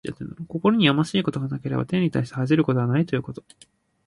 [0.47, 3.43] 心にやましいことがなければ、天に対して恥じることはないということ。